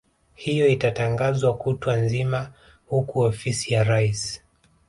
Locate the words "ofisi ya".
3.19-3.83